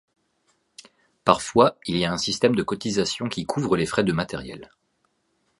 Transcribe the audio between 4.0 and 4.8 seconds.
de matériel.